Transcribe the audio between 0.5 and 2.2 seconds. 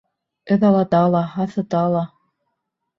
Ыҙалата ла, һаҫыта ла.